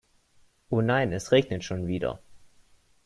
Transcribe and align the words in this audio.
Oh, 0.71 0.79
nein, 0.81 1.11
es 1.11 1.31
regnet 1.31 1.63
schon 1.63 1.85
wieder. 1.85 2.23